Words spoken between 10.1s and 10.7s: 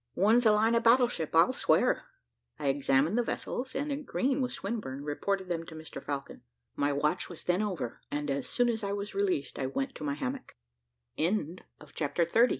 hammock.